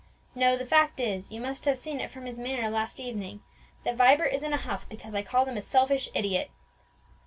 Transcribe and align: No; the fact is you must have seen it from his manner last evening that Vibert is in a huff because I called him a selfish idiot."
No; 0.33 0.57
the 0.57 0.65
fact 0.65 0.99
is 0.99 1.29
you 1.29 1.39
must 1.39 1.65
have 1.65 1.77
seen 1.77 1.99
it 1.99 2.09
from 2.09 2.25
his 2.25 2.39
manner 2.39 2.71
last 2.71 2.99
evening 2.99 3.43
that 3.83 3.97
Vibert 3.97 4.33
is 4.33 4.41
in 4.41 4.51
a 4.51 4.57
huff 4.57 4.89
because 4.89 5.13
I 5.13 5.21
called 5.21 5.47
him 5.47 5.57
a 5.57 5.61
selfish 5.61 6.09
idiot." 6.15 6.49